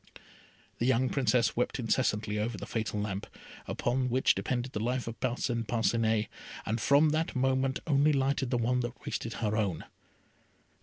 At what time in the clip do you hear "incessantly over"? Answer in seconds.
1.77-2.57